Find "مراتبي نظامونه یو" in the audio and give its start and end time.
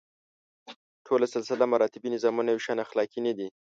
1.73-2.61